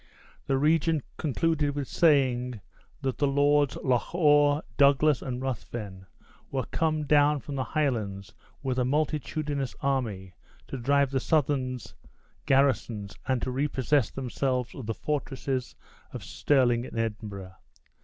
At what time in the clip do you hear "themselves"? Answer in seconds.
14.09-14.73